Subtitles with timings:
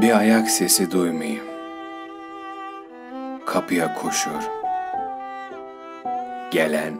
[0.00, 1.44] Bir ayak sesi duymayayım.
[3.46, 4.42] Kapıya koşuyor.
[6.50, 6.94] Gelen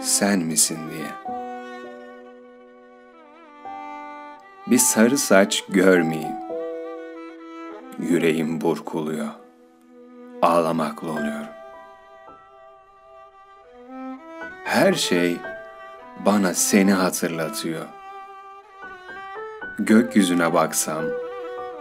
[0.00, 1.34] sen misin diye.
[4.66, 6.36] Bir sarı saç görmeyeyim.
[7.98, 9.28] Yüreğim burkuluyor.
[10.42, 11.46] Ağlamakla oluyorum.
[14.64, 15.36] Her şey
[16.26, 17.86] bana seni hatırlatıyor.
[19.78, 21.04] Gökyüzüne baksam,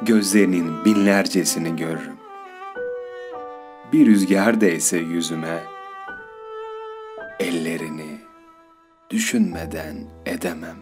[0.02, 2.18] gözlerinin binlercesini görürüm.
[3.94, 5.64] Bir rüzgar değse yüzüme,
[7.40, 8.22] ellerini
[9.10, 10.78] düşünmeden edemem.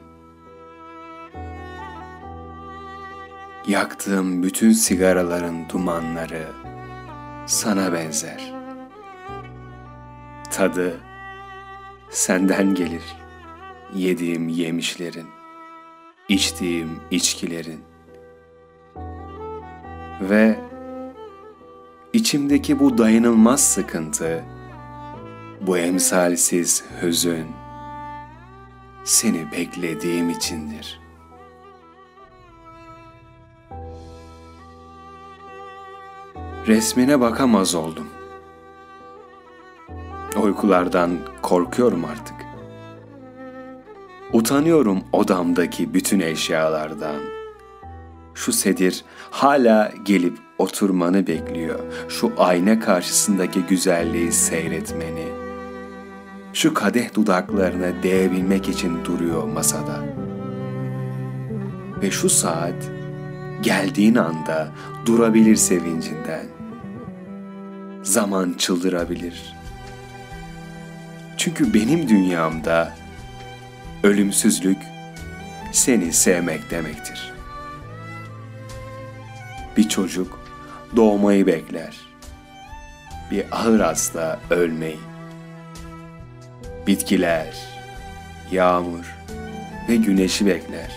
[3.68, 6.48] Yaktığım bütün sigaraların dumanları
[7.46, 8.54] sana benzer.
[10.52, 11.00] Tadı
[12.10, 13.04] senden gelir.
[13.94, 15.27] Yediğim yemişlerin,
[16.30, 17.95] içtiğim içkilerin
[20.21, 20.60] ve
[22.13, 24.44] içimdeki bu dayanılmaz sıkıntı,
[25.62, 27.48] bu emsalsiz hüzün
[29.04, 30.99] seni beklediğim içindir.
[36.68, 38.08] Resmine bakamaz oldum.
[40.43, 42.36] Uykulardan korkuyorum artık.
[44.34, 47.45] Utanıyorum odamdaki bütün eşyalardan.
[48.36, 51.80] Şu sedir hala gelip oturmanı bekliyor.
[52.10, 55.27] Şu ayna karşısındaki güzelliği seyretmeni.
[56.54, 60.04] Şu kadeh dudaklarına değebilmek için duruyor masada.
[62.02, 62.92] Ve şu saat
[63.62, 64.72] geldiğin anda
[65.06, 66.46] durabilir sevincinden.
[68.03, 69.56] Zaman çıldırabilir.
[71.38, 72.94] Çünkü benim dünyamda
[74.03, 74.78] ölümsüzlük
[75.72, 77.34] seni sevmek demektir.
[79.78, 80.40] Bir çocuk
[80.96, 81.97] doğmayı bekler.
[83.31, 85.00] Bir ağır hasta ölmeyi.
[86.88, 87.56] Bitkiler,
[88.52, 89.16] yağmur
[89.90, 90.91] ve güneşi bekler.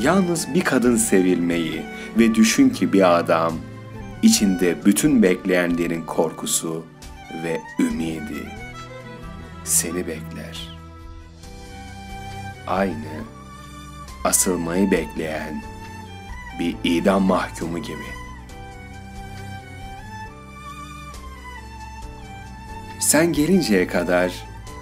[0.00, 1.82] Yalnız bir kadın sevilmeyi
[2.18, 3.54] ve düşün ki bir adam
[4.22, 6.86] içinde bütün bekleyenlerin korkusu
[7.44, 8.48] ve ümidi
[9.64, 10.78] seni bekler.
[12.66, 13.24] Aynı
[14.24, 15.62] asılmayı bekleyen
[16.60, 18.20] bir idam mahkumu gibi.
[23.00, 24.32] Sen gelinceye kadar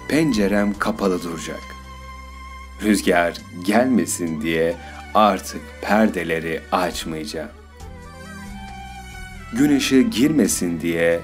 [0.09, 1.61] pencerem kapalı duracak.
[2.83, 3.33] Rüzgar
[3.65, 4.75] gelmesin diye
[5.13, 7.49] artık perdeleri açmayacağım.
[9.53, 11.19] Gün ışığı girmesin diye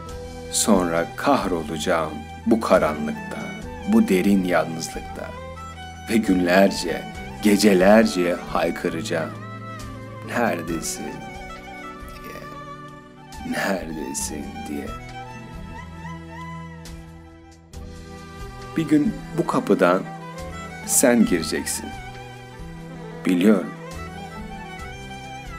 [0.52, 2.14] sonra kahrolacağım
[2.46, 3.38] bu karanlıkta,
[3.94, 5.32] bu derin yalnızlıkta
[6.10, 7.02] ve günlerce,
[7.44, 9.45] gecelerce haykıracağım.
[10.28, 11.06] Neredesin
[12.24, 12.42] diye,
[13.52, 14.88] neredesin diye.
[18.78, 20.02] Bir gün bu kapıdan
[20.86, 21.86] sen gireceksin.
[23.26, 23.70] Biliyorum.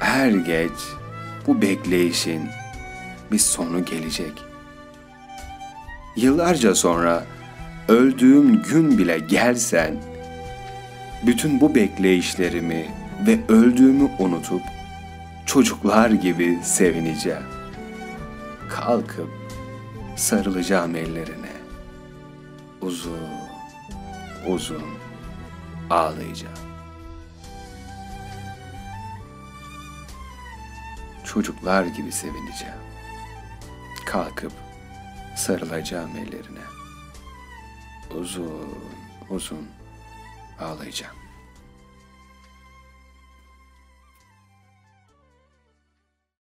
[0.01, 0.73] Her geç
[1.47, 2.49] bu bekleyişin
[3.33, 4.33] bir sonu gelecek.
[6.17, 7.25] Yıllarca sonra
[7.89, 9.97] öldüğüm gün bile gelsen,
[11.27, 12.87] bütün bu bekleyişlerimi
[13.21, 14.63] ve öldüğümü unutup
[15.47, 17.47] çocuklar gibi sevineceğim.
[18.71, 19.29] Kalkıp
[20.17, 21.53] sarılacağım ellerine.
[22.81, 23.29] Uzun,
[24.47, 24.85] uzun
[25.91, 26.57] ağlayacağım.
[31.25, 32.75] Çocuklar gibi sevineceğim.
[34.07, 34.53] Kalkıp
[35.37, 36.65] sarılacağım ellerine.
[38.11, 38.79] Uzun,
[39.31, 39.69] uzun
[40.61, 41.26] ağlayacağım.